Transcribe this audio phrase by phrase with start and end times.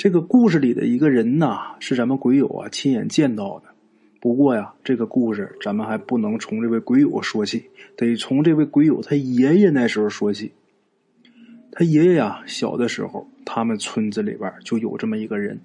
[0.00, 3.64] 这个故事里的一个人呐，是咱们鬼友啊亲眼见到的。
[4.18, 7.66] 不过呀，这个故事咱们还不能从这位鬼友说起，
[7.98, 10.52] 得从这位鬼友他爷爷那时候说起。
[11.72, 15.60] 他爷爷呀，小的时候，他们村子里边就有这么一个人。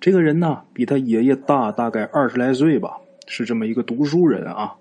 [0.00, 2.96] 这个人呢，比他爷爷大大概二十来岁吧，
[3.28, 4.74] 是这么一个读书人啊。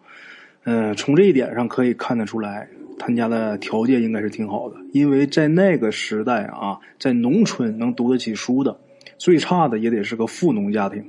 [0.63, 2.67] 嗯，从这一点上可以看得出来，
[2.97, 4.77] 他家的条件应该是挺好的。
[4.93, 8.75] 因为在那个时代啊，在农村能读得起书的，
[9.17, 11.03] 最差的也得是个富农家庭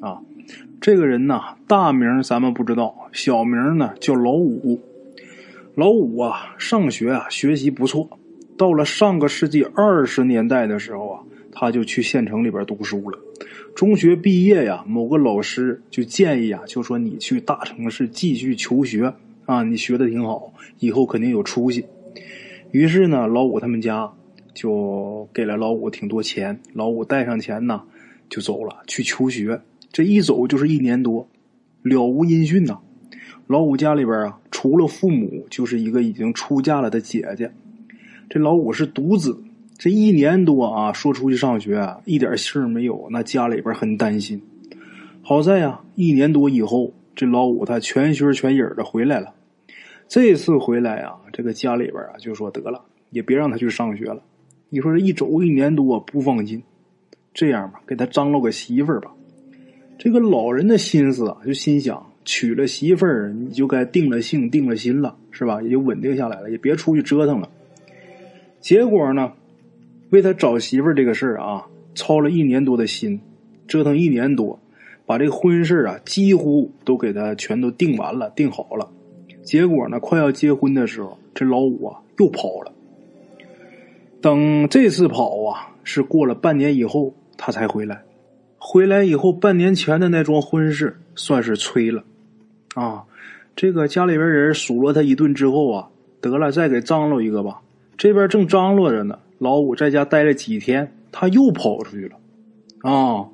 [0.00, 0.20] 啊。
[0.80, 4.80] 这个人呢，大名咱们不知道，小名呢叫老五。
[5.74, 8.18] 老五啊，上学啊学习不错。
[8.56, 11.20] 到了上个世纪二十年代的时候啊，
[11.52, 13.18] 他就去县城里边读书了。
[13.74, 19.14] 中学毕业呀，某个老师就建议啊，就说你去大城市继续求学
[19.46, 21.84] 啊，你学的挺好，以后肯定有出息。
[22.72, 24.10] 于是呢，老五他们家
[24.54, 27.82] 就给了老五挺多钱，老五带上钱呢
[28.28, 29.60] 就走了去求学。
[29.92, 31.28] 这一走就是一年多，
[31.82, 32.78] 了无音讯呐。
[33.46, 37.50] 老五家里边啊，除了父母，就是一个已经出嫁了的姐姐。
[38.28, 39.42] 这老五是独子，
[39.76, 44.40] 这一年多啊，说出去上学一点信儿没有，那家里边很担心。
[45.22, 49.34] 好在呀，一年多以后，这老五他全心全意的回来了。
[50.06, 54.22] 这次回来啊，这个家里边啊就说得了，也别让他去上学了。
[54.72, 56.62] 你说这一走一年多不放心，
[57.34, 59.10] 这样吧，给他张罗个媳妇儿吧。
[59.98, 65.60] 这个老人的心思啊，就心想：娶了媳妇儿，你就该定了性、定了心了，是吧？
[65.60, 67.50] 也就稳定下来了，也别出去折腾了。
[68.60, 69.32] 结果呢，
[70.10, 73.20] 为他找媳妇儿这个事儿啊，操了一年多的心，
[73.66, 74.60] 折腾一年多，
[75.04, 78.88] 把这个婚事啊，几乎都给他全都定完了、定好了。
[79.42, 82.72] 结果呢，快要结婚的时候，这老五啊又跑了。
[84.20, 88.02] 等这次跑啊，是过了半年以后，他才回来。
[88.58, 92.04] 回来以后，半年前的那桩婚事算是吹了，
[92.74, 93.04] 啊，
[93.56, 95.88] 这个家里边人数落他一顿之后啊，
[96.20, 97.62] 得了，再给张罗一个吧。
[97.96, 102.16] 这边正张罗着呢，老五在家待了几天，他又跑出去了，
[102.82, 103.28] 啊，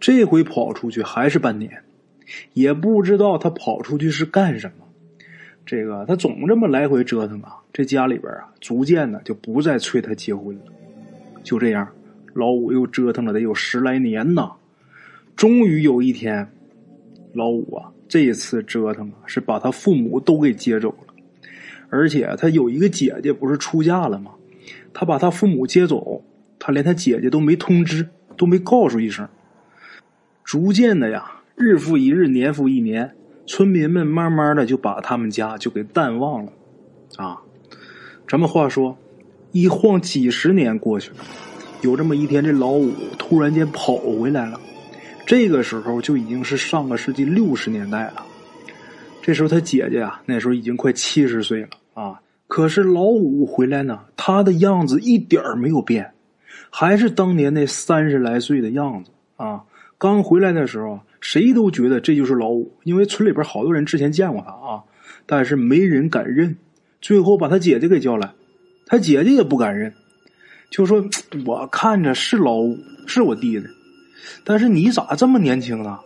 [0.00, 1.84] 这回跑出去还是半年，
[2.52, 4.84] 也不知道他跑出去是干什么。
[5.64, 10.62] 这个他总这么来回折腾啊，这家里边啊，逐渐的就不再催他结婚了。
[11.42, 11.88] 就这样，
[12.34, 14.52] 老五又折腾了得有十来年呐。
[15.34, 16.46] 终于有一天，
[17.32, 21.14] 老五啊，这一次折腾啊，是把他父母都给接走了，
[21.88, 24.32] 而且他有一个姐姐，不是出嫁了吗？
[24.92, 26.22] 他把他父母接走，
[26.58, 28.06] 他连他姐姐都没通知，
[28.36, 29.26] 都没告诉一声。
[30.44, 33.14] 逐渐的呀，日复一日，年复一年，
[33.46, 36.52] 村民们慢慢的就把他们家就给淡忘了。
[37.16, 37.38] 啊，
[38.28, 38.96] 咱们话说，
[39.50, 41.16] 一晃几十年过去了，
[41.82, 44.58] 有这么一天，这老五突然间跑回来了。
[45.26, 48.24] 这个时候就已经是上个世纪六十年代了。
[49.20, 52.20] 这时候他姐姐啊，那时候已经快七十岁了啊。
[52.48, 56.12] 可是老五回来呢，他的样子一点没有变，
[56.70, 59.62] 还是当年那三十来岁的样子啊。
[60.02, 64.82] 刚回来的时候，谁都觉得这就是老五，因为村里边好多人之前见过他啊，
[65.26, 66.56] 但是没人敢认。
[67.00, 68.32] 最后把他姐姐给叫来，
[68.84, 69.94] 他姐姐也不敢认，
[70.70, 71.04] 就说
[71.46, 72.76] ：“我看着是老五，
[73.06, 73.66] 是我弟弟。”
[74.42, 76.00] 但是你咋这么年轻呢？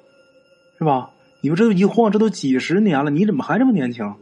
[0.77, 1.09] 是吧？
[1.41, 4.13] 你们这一晃，这都几十年了，你怎么还这么年轻？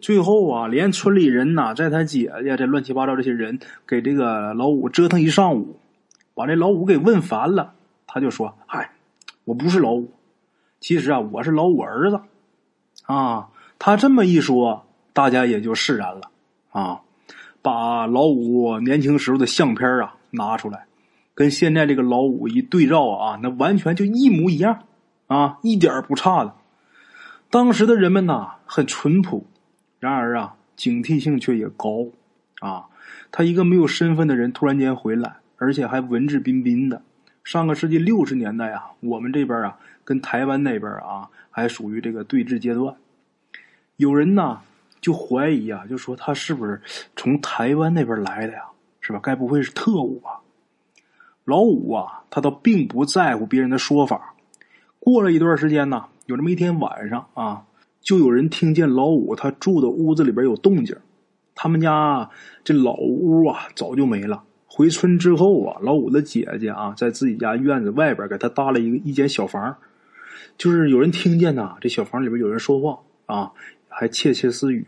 [0.00, 5.80] 最后啊，连村里人呐，在他姐姐这乱七八糟这些人给这个老五折腾一上午，
[6.36, 7.72] 把这老五给问烦了。
[8.06, 8.90] 他就说：“嗨，
[9.44, 10.10] 我不是老五，
[10.80, 12.20] 其实啊，我是老五儿子。”
[13.06, 16.30] 啊，他这么一说，大家也就释然了。
[16.70, 17.00] 啊，
[17.62, 20.86] 把老五年轻时候的相片啊拿出来。
[21.34, 24.84] 跟现在这个老五一对照啊，那完全就一模一样
[25.26, 26.54] 啊，一点不差的。
[27.50, 29.46] 当时的人们呐很淳朴，
[30.00, 32.06] 然而啊警惕性却也高
[32.60, 32.86] 啊。
[33.30, 37.02] 他一个没有身份的人突然间回来，而且还文质彬彬的。
[37.46, 42.96] 上个世纪六十年代啊，我们这边啊跟台湾那边啊还属于这个对峙阶段。
[43.94, 44.60] 有人呢
[45.00, 46.82] 就怀疑啊，就说他是不是
[47.14, 48.64] 从台湾那边来的呀？
[49.00, 49.20] 是吧？
[49.22, 50.40] 该不会是特务吧？
[51.44, 54.34] 老五啊，他倒并不在乎别人的说法。
[54.98, 57.64] 过了一段时间呢，有这么一天晚上啊，
[58.00, 60.96] 就有人听见老五他住的屋子里边有动静。
[61.54, 62.28] 他们家
[62.64, 64.42] 这老屋啊，早就没了。
[64.76, 69.78] 回村之后啊，老五的姐姐啊，在自己家院子外边给他搭了一个一间小房，
[70.58, 73.52] 就是有人听见呐，这小房里边有人说话啊，
[73.88, 74.86] 还窃窃私语。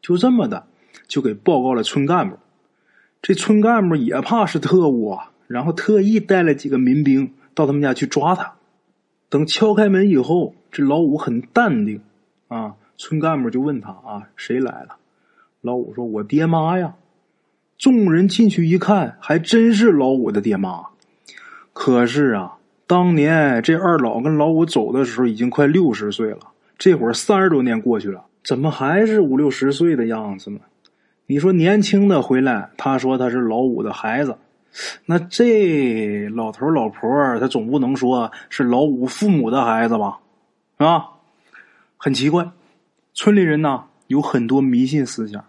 [0.00, 0.68] 就这么的，
[1.08, 2.38] 就给报告了村干部。
[3.20, 5.32] 这村干部也怕是特务啊。
[5.48, 8.54] 然后特意带了几个民兵到他们家去抓他。
[9.28, 12.00] 等敲开门以后，这老五很淡定
[12.46, 12.76] 啊。
[12.96, 14.98] 村干部就问他啊，谁来了？
[15.62, 16.94] 老五说：“我爹妈呀。”
[17.84, 20.86] 众人进去一看，还真是老五的爹妈。
[21.74, 22.54] 可是啊，
[22.86, 26.38] 当年这二老跟老五走的时候，已经快六十岁了。
[26.78, 30.60] 这会儿三十多年过去了，怎么还是五六十岁的样子呢？
[31.26, 34.38] 你说年轻的回来，他说他是老五的孩子，
[35.04, 40.20] 那这老头老婆他总不能说是老五父母的孩子吧？
[40.78, 41.04] 啊，
[41.98, 42.48] 很奇怪。
[43.12, 45.44] 村里人呢有很多迷信思想。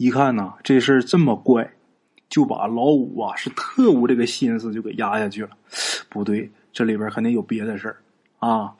[0.00, 1.72] 一看呐，这事这么怪，
[2.30, 5.50] 就把老五啊是特务这个心思就给压下去了。
[6.08, 7.96] 不对，这里边肯定有别的事儿
[8.38, 8.72] 啊！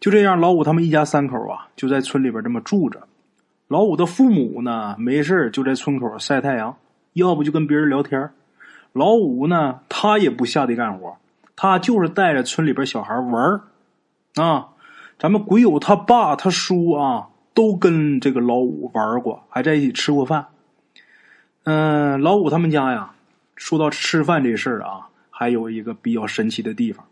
[0.00, 3.06] 就这样，老五他们一家三口啊就在村里边这么住着。
[3.68, 6.76] 老五的父母呢，没事就在村口晒太阳，
[7.12, 8.28] 要不就跟别人聊天。
[8.92, 11.16] 老五呢，他也不下地干活，
[11.54, 13.60] 他就是带着村里边小孩玩
[14.34, 14.70] 啊，
[15.16, 17.28] 咱们鬼友他爸他叔啊。
[17.54, 20.46] 都跟这个老五玩过，还在一起吃过饭。
[21.64, 23.12] 嗯，老五他们家呀，
[23.56, 27.04] 说到吃饭这事儿啊，还有一个比较神奇的地方。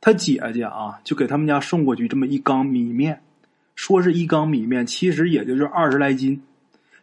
[0.00, 3.20] 他姐姐啊，就给他们家送过去这么一缸米面，
[3.74, 6.42] 说是一缸米面，其实也就是二十来斤。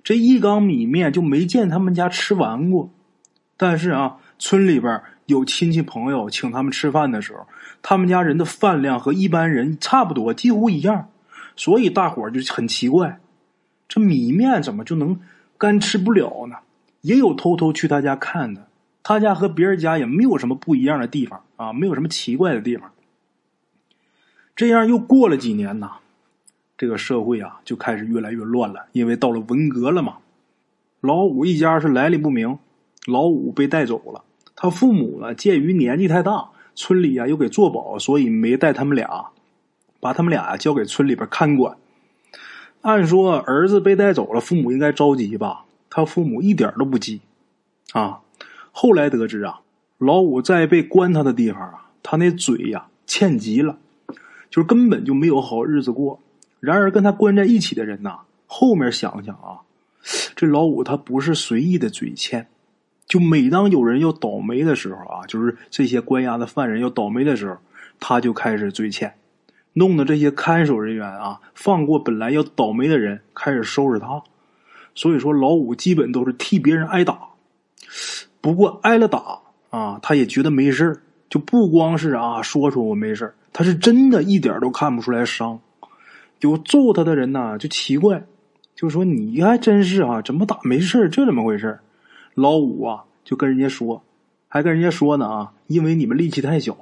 [0.04, 2.90] 这一缸米面就没见他们家吃完过。
[3.58, 7.48] 但是啊，村里边有亲戚朋友请他们吃饭的时候，
[7.82, 11.10] 他们家人的饭量和一般人差不多，几乎一样。
[11.56, 13.20] 所以大伙儿就很奇怪，
[13.88, 15.20] 这米面怎么就能
[15.58, 16.56] 干吃不了呢？
[17.02, 18.68] 也有偷偷去他家看的，
[19.04, 22.92] 他家和别人家也没有什么不一样的地方啊，没有什么奇怪的地方。
[24.56, 25.92] 这样又过了几年呐，
[26.78, 30.18] 这个社会啊就开始越来越乱了，因为到了文革了嘛。
[31.02, 32.58] 老五一家是来历不明，
[33.06, 34.24] 老五被带走了，
[34.56, 39.28] 他父母呢鉴于年纪太大，村里啊又给做保，所以没带他们俩。
[40.06, 41.78] 把他们俩交给村里边看管。
[42.82, 45.66] 按说儿子被带走了，父母应该着急吧？
[45.90, 47.22] 他父母一点都不急
[47.92, 48.20] 啊。
[48.72, 49.62] 后来得知啊，
[49.98, 53.80] 老五在被关他的地方啊，他那嘴呀欠极了，
[54.52, 56.20] 就是根本就没有好日子过。
[56.60, 59.66] 然而跟他关在一起的人呐，后面想想啊，
[60.36, 62.46] 这老五他不是随意的嘴欠，
[63.08, 67.58] 就每当有人要倒霉的时候啊，就是这些关押的犯人要倒霉的时候，
[68.00, 69.16] 他就开始嘴欠。
[69.78, 74.24] 弄得这些看守人员啊，放过本来要倒霉的人，开始收拾他。
[74.96, 77.20] 所以说，老五基本都是替别人挨打。
[78.40, 79.40] 不过挨了打
[79.70, 85.60] 啊，他也觉得没事就不光是啊说说我没事他是真的一点都看不出来伤。
[86.40, 88.24] 有揍他的人呢，就奇怪，
[88.76, 91.78] 就说你还真是啊，怎么打没事这怎么回事
[92.34, 94.02] 老五啊，就跟人家说，
[94.48, 96.78] 还跟人家说呢啊，因为你们力气太小。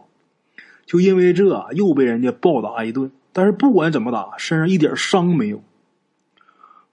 [0.86, 5.64] 就因为这又被人家暴打一顿，但是不管怎么打，身上一点伤没有。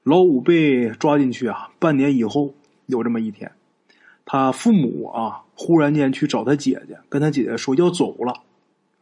[0.03, 2.55] 老五被抓进去啊，半年以后
[2.87, 3.53] 有这么一天，
[4.25, 8.41] 他父母啊忽然间去找他姐姐，跟他姐姐说要走了，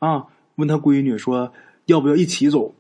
[0.00, 0.26] 啊，
[0.56, 1.52] 问他闺女说
[1.87, 2.75] 要不要一起走。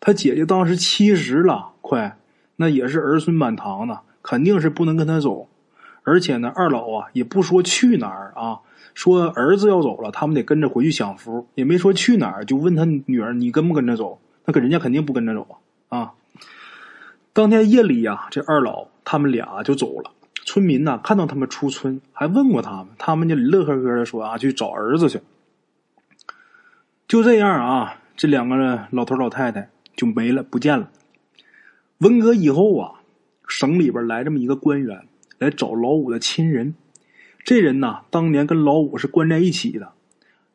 [0.00, 2.16] 他姐姐当时七十了，快，
[2.56, 5.48] 那也是儿孙满堂的，肯定是不能跟他走。
[6.06, 8.60] 而且呢，二老啊也不说去哪儿啊。
[8.94, 15.58] 说儿子要走了，他们得跟着回去享福，也没说去哪儿，就问他女儿：“你跟不跟着走？”那可人家肯定不跟着走
[15.90, 15.98] 啊！
[15.98, 16.12] 啊，
[17.34, 20.12] 当天夜里呀，这二老他们俩就走了。
[20.46, 25.20] 村民呢看到他们出村，还问过他们，他们就乐呵呵的说：“啊，去找儿子去。”
[27.06, 30.88] 就这样啊，这两个老头老太太就没了，不见了。
[31.98, 32.92] 文革以后啊，
[33.46, 35.06] 省里边来这么一个官员
[35.38, 36.74] 来找老五的亲人。
[37.44, 39.92] 这人呐，当年跟老五是关在一起的，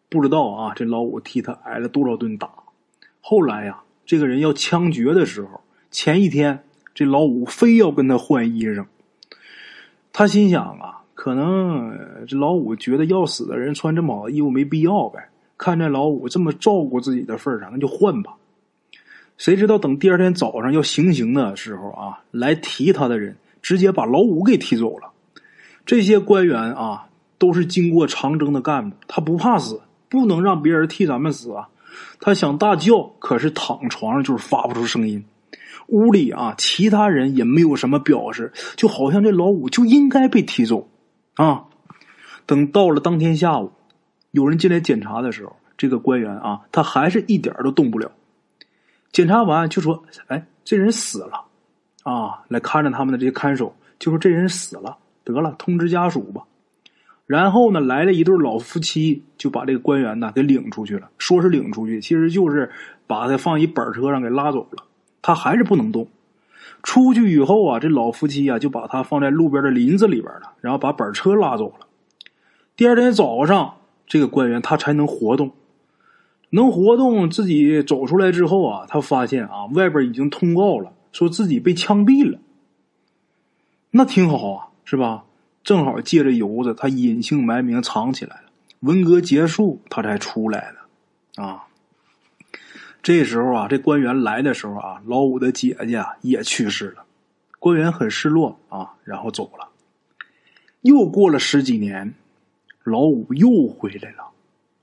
[0.09, 2.49] 不知道啊，这老五替他挨了多少顿打。
[3.21, 8.85] 后来呀，这个人要枪决的时候，前一天这老五非要跟他换衣裳。
[10.11, 15.29] 他心想啊，可能这老五觉得要死的人穿这么好的衣服没必要呗。
[15.57, 18.33] 看在老五这么照顾自己的份上，那就换吧。
[19.37, 25.11] 谁知道等第二天早上要行刑的时候啊，来提他的人直接把老五给踢走了。
[25.85, 31.69] 这些官员啊，都是经过长征的干部，他不怕死，不能让别人替咱们死啊！
[32.19, 35.25] 他想大叫，可是躺床上就是发不出声音。
[35.87, 40.87] 屋里啊，其他人也没有什么表示，就好像这老五就应该被踢走
[41.35, 41.65] 啊！
[42.45, 43.71] 等到了当天下午，
[44.31, 48.11] 有人进来检查的时候，这个官员啊，他还是一点都动不了。
[49.11, 51.45] 检查完就说：“哎，这人死了
[52.03, 56.43] 啊！”来看着他们的这些看守就说：“这人死了。”得了，通知家属吧。
[57.27, 61.09] 然后呢，来了一对老夫妻，就把这个官员呢给领出去了。
[61.17, 62.71] 说是领出去，其实就是
[63.07, 64.83] 把他放一板车上给拉走了。
[65.21, 66.07] 他还是不能动。
[66.83, 71.85] 出去以后啊，这老夫妻啊就把他放在路边的林子里边了，然后把板车拉走了。
[72.75, 73.75] 第二天早上，
[74.07, 75.51] 这个官员他才能活动，
[76.49, 77.29] 能活动。
[77.29, 82.39] 自己走出来之后啊，他发现啊，外边已经通告了，说自己被枪毙了。
[83.91, 85.25] 那挺好啊，是吧？
[85.63, 88.43] 正好借着油子，他隐姓埋名藏起来了。
[88.79, 90.73] 文革结束，他才出来
[91.35, 91.67] 的啊。
[93.03, 97.03] 这时候啊，这官员来的时候啊，老五的姐姐也去世了。
[97.59, 99.69] 官员很失落啊，然后走了。
[100.81, 102.15] 又过了十几年，
[102.83, 104.31] 老五又回来了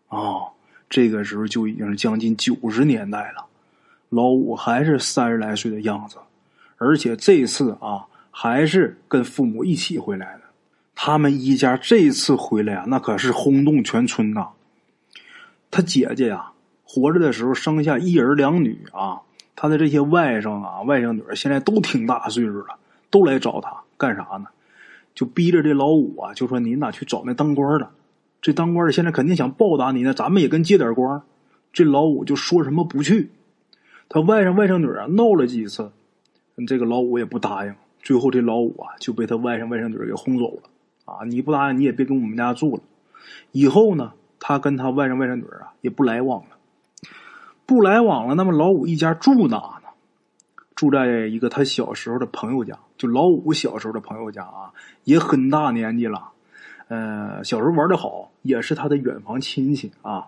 [0.07, 0.53] 啊。
[0.89, 3.47] 这个时候就已经将近九十年代了，
[4.09, 6.17] 老五还是三十来岁的样子，
[6.77, 10.43] 而且这次啊，还是跟父母一起回来的。
[10.95, 14.49] 他们一家这次回来啊，那可是轰动全村呐。
[15.71, 16.53] 他姐姐呀，
[16.85, 19.21] 活着的时候生下一儿两女啊。
[19.55, 22.77] 他的这些外甥啊、外甥女现在都挺大岁数了，
[23.11, 24.47] 都来找他干啥呢？
[25.15, 27.91] 就逼着这老五啊，就说您哪去找那当官的？
[28.41, 31.23] 这当官的现在肯定想报答你呢，咱们也跟接点光。
[31.73, 33.31] 这老五就说什么不去。
[34.09, 35.91] 他外甥外甥女啊闹了几次，
[36.67, 37.75] 这个老五也不答应。
[38.00, 40.62] 最后这老五啊就被他外甥外甥女给轰走了。
[41.05, 41.25] 啊！
[41.25, 42.83] 你不答应，你也别跟我们家住了。
[43.53, 46.59] 以后呢，他跟他外甥外甥女啊也不来往了，
[47.65, 48.35] 不来往了。
[48.35, 49.88] 那么老五一家住哪呢？
[50.75, 54.71] 住在一个他小时候的朋友家，就老五小时候的朋友家啊，
[55.05, 56.29] 也很大年纪了。
[56.88, 60.27] 呃，小时候玩的好，也是他的远房亲戚啊。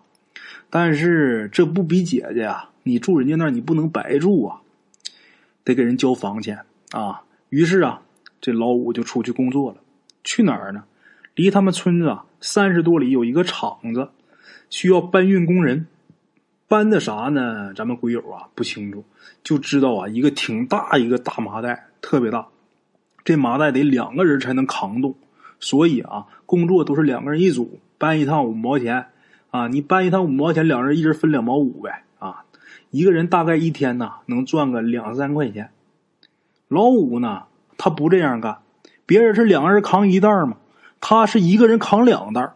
[0.68, 4.60] 但是这不比姐姐啊，你住人家那儿，你不能白住啊，
[5.64, 6.60] 得给人交房钱
[6.92, 7.22] 啊。
[7.48, 8.02] 于是啊，
[8.40, 9.78] 这老五就出去工作了。
[10.22, 10.84] 去哪儿呢？
[11.34, 14.10] 离他们村子啊三十多里有一个厂子，
[14.68, 15.86] 需要搬运工人。
[16.68, 17.74] 搬的啥呢？
[17.74, 19.04] 咱们鬼友啊不清楚，
[19.42, 22.46] 就知道啊一个挺大一个大麻袋，特别大。
[23.24, 25.16] 这麻袋得两个人才能扛动，
[25.58, 29.06] 所以啊工作都是两个人一组，搬一趟五毛钱
[29.50, 29.68] 啊。
[29.68, 32.44] 你搬一趟五毛钱，两人一人分两毛五呗啊。
[32.90, 35.70] 一个人大概一天呢能赚个两三块钱。
[36.68, 37.42] 老五呢，
[37.76, 38.58] 他不这样干。
[39.06, 40.56] 别人是两个人扛一袋嘛，
[41.00, 42.52] 他是一个人扛两袋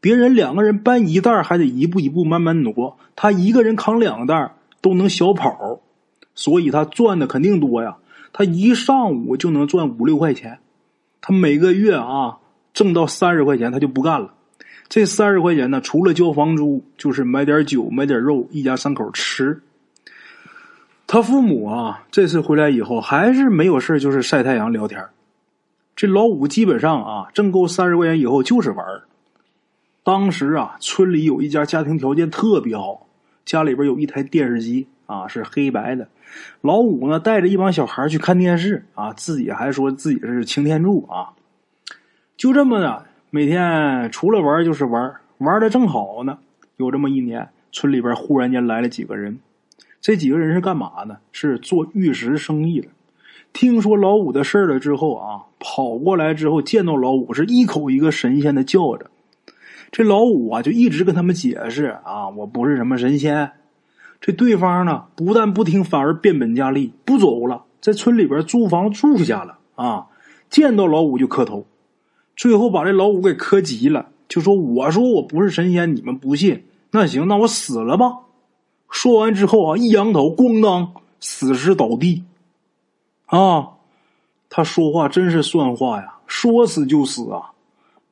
[0.00, 5.80] 别人两个人搬一袋还得一步一步慢慢挪，他一个人扛两袋都能小跑，
[6.36, 7.96] 所以他赚的肯定多呀。
[8.32, 10.60] 他一上午就能赚五六块钱，
[11.20, 12.38] 他每个月啊
[12.72, 14.34] 挣到三十块钱他就不干了。
[14.88, 19.60] 这三十块钱呢，除了交房租，就是买点酒、买点肉，一家三口吃。
[21.06, 25.02] 他父母啊，这次回来以后还是没有事就是晒太阳聊天
[25.96, 28.84] 这老五基本上啊，挣够三十块钱以后就是玩。
[30.04, 33.06] 当时啊，村里有一家家庭条件特别好，
[33.44, 36.08] 家里边有一台电视机啊，是黑白的。
[36.60, 41.32] 老五呢，带着一帮小孩去看电视啊，自己还说自己是擎天柱啊。
[42.36, 46.38] 就这么的，每天除了玩就是玩，玩的正好呢。
[46.78, 49.38] 有这么一年，村里边忽然间来了几个人，
[50.00, 51.18] 这几个人是干嘛呢？
[51.30, 52.88] 是做玉石生意的。
[53.52, 59.10] 听说老五的事儿了之后啊，跑过来之后见到老五是一口一个神仙的叫着。
[59.90, 63.52] 这老五啊就一直跟他们解释啊，我不是什么神仙。
[64.20, 70.06] 这对方呢不但不听，反而变本加厉，不走了，在村里边租房住下了啊。
[70.48, 71.66] 见到老五就磕头，
[72.38, 78.20] 最后把这老五给磕急了，就说：“我说我不是神仙，你们不信，那行，那我死了吧。”
[78.88, 82.22] 说完之后啊，一扬头，咣当，死尸倒地。
[83.26, 83.70] 啊，
[84.48, 87.50] 他说话真是算话呀，说死就死啊，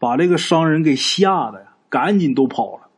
[0.00, 2.88] 把这个商人给吓得呀，赶紧都跑了。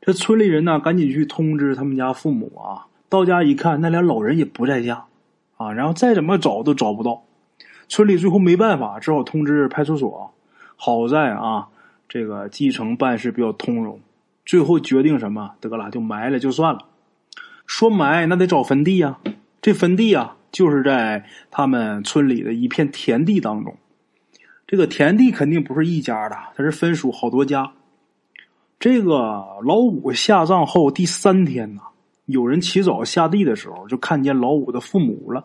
[0.00, 2.86] 这村里人呢，赶紧去通知他们家父母啊。
[3.08, 5.04] 到家一看，那俩老人也不在家
[5.56, 7.24] 啊，然后再怎么找都找不到。
[7.88, 10.30] 村里最后没办法，只好通知派出所。
[10.76, 11.68] 好在啊，
[12.08, 14.00] 这个基层办事比较通融，
[14.44, 16.86] 最后决定什么得了，就埋了就算了。
[17.66, 19.18] 说埋那得找坟地呀，
[19.60, 20.36] 这坟地啊。
[20.54, 23.76] 就是在他们村里的一片田地当中，
[24.68, 27.72] 这个田地肯定不是一家的，它是分属好多家。
[28.78, 31.82] 这个老五下葬后第三天呢，
[32.26, 35.44] 有人起早下地的时候，就看见老五的父母了。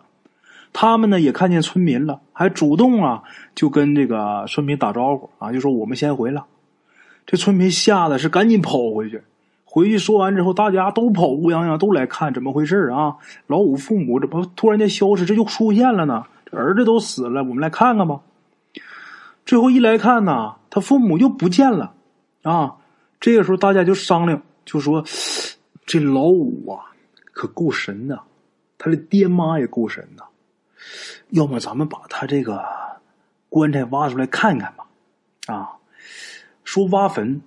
[0.73, 3.23] 他们呢也看见村民了，还主动啊
[3.55, 6.45] 就跟这个村民打招呼啊，就说我们先回了。
[7.25, 9.21] 这村民吓得是赶紧跑回去。
[9.65, 13.17] 回去说完之后，大家都跑乌泱泱都来看怎么回事啊！
[13.45, 15.25] 老五父母怎么突然间消失？
[15.25, 16.25] 这就出现了呢？
[16.49, 18.19] 这儿子都死了，我们来看看吧。
[19.45, 21.93] 最后一来看呢，他父母又不见了
[22.41, 22.77] 啊！
[23.19, 25.03] 这个时候大家就商量，就说
[25.85, 26.85] 这老五啊，
[27.33, 28.19] 可够神的，
[28.79, 30.23] 他的爹妈也够神的，
[31.29, 32.63] 要么咱们把他这个
[33.50, 34.86] 棺材挖出来看看吧？
[35.48, 35.77] 啊，
[36.63, 37.41] 说挖坟，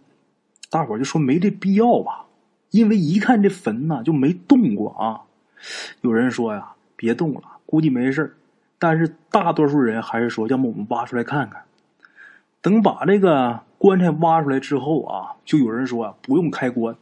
[0.71, 2.27] 大伙就说没这必要吧，
[2.71, 5.23] 因为一看这坟呐就没动过啊。
[6.01, 8.37] 有人说呀，别动了，估计没事
[8.79, 11.63] 但是大多数人还是说，要么我们挖出来看看。
[12.61, 16.97] 等把这个棺材挖出来之后啊，就有人说啊，不用开棺。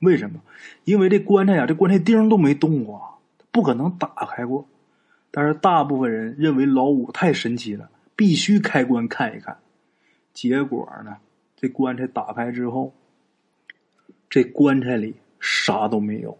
[0.00, 0.40] 为什么？
[0.84, 3.18] 因为这棺材呀，这棺材钉都没动过，
[3.50, 4.64] 不可能打开过。
[5.36, 9.58] 但是大部分人认为老五太神奇了，必须开棺看一看。
[10.32, 11.16] 结果呢，
[11.56, 12.94] 这棺材打开之后，
[14.30, 16.38] 这棺材里啥都没有。